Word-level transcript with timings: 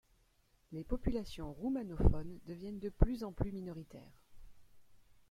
Les 0.71 0.83
populations 0.83 1.53
roumanophones 1.53 2.39
deviennent 2.47 2.79
de 2.79 2.89
plus 2.89 3.23
en 3.23 3.33
plus 3.33 3.51
minoritaires. 3.51 4.17